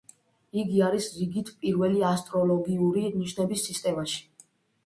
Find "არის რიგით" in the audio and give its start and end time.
0.85-1.51